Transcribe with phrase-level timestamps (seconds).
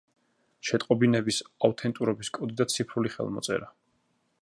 [0.69, 3.73] შეტყობინების აუთენტურობის კოდი და ციფრული ხელმოწერა.